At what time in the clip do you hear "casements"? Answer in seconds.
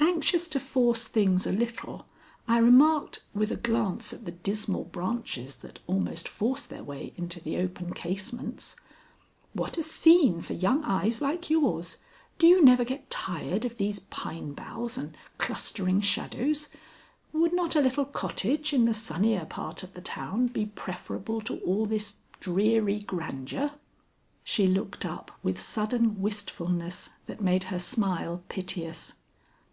7.92-8.76